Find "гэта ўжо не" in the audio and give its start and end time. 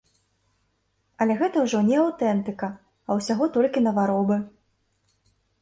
1.41-1.99